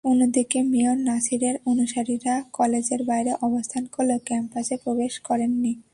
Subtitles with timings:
[0.05, 5.73] অন্যদিকে মেয়র নাছিরের অনুসারীরা কলেজের বাইরে অবস্থান করলেও ক্যাম্পাসে প্রবেশ করেননি।